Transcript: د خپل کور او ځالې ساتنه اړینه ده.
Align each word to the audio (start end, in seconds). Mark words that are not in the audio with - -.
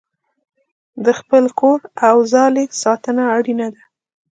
د 1.05 1.07
خپل 1.19 1.43
کور 1.59 1.79
او 2.09 2.17
ځالې 2.33 2.63
ساتنه 2.83 3.23
اړینه 3.37 3.67
ده. 3.73 3.83